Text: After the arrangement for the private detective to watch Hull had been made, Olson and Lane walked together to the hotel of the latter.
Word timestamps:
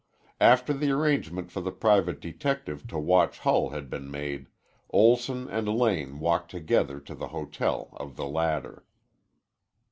After 0.39 0.73
the 0.73 0.89
arrangement 0.89 1.51
for 1.51 1.61
the 1.61 1.71
private 1.71 2.19
detective 2.19 2.87
to 2.87 2.97
watch 2.97 3.37
Hull 3.37 3.69
had 3.69 3.87
been 3.87 4.09
made, 4.09 4.47
Olson 4.89 5.47
and 5.47 5.69
Lane 5.69 6.17
walked 6.19 6.49
together 6.49 6.99
to 7.01 7.13
the 7.13 7.27
hotel 7.27 7.89
of 7.91 8.15
the 8.15 8.25
latter. 8.25 8.83